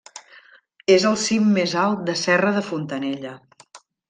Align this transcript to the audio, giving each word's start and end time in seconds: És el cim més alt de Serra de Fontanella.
És 0.95 1.05
el 1.09 1.19
cim 1.25 1.51
més 1.59 1.75
alt 1.83 2.01
de 2.09 2.17
Serra 2.25 2.55
de 2.57 2.65
Fontanella. 2.71 3.37